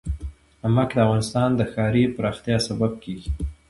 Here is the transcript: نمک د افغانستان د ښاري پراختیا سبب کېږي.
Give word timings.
نمک 0.63 0.89
د 0.93 0.97
افغانستان 1.05 1.49
د 1.55 1.61
ښاري 1.71 2.03
پراختیا 2.15 2.57
سبب 2.67 2.91
کېږي. 3.03 3.29